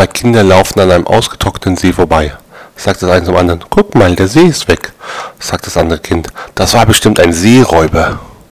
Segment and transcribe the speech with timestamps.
[0.00, 2.32] Zwei Kinder laufen an einem ausgetrockneten See vorbei.
[2.74, 4.94] Sagt das eine zum anderen, guck mal, der See ist weg.
[5.38, 8.18] Sagt das andere Kind, das war bestimmt ein Seeräuber.